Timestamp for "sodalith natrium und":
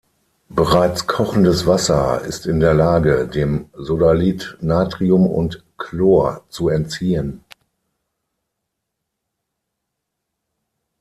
3.75-5.63